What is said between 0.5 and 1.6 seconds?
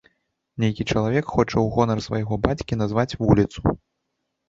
Нейкі чалавек хоча